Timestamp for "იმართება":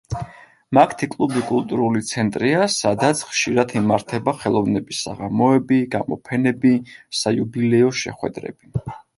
3.81-4.35